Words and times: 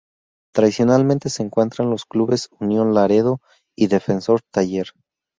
Tradicionalmente 0.55 1.29
se 1.29 1.43
encuentran 1.43 1.91
los 1.91 2.05
clubes 2.05 2.49
Unión 2.59 2.95
Laredo 2.95 3.39
y 3.77 3.85
Defensor 3.85 4.39
Taller. 4.51 4.87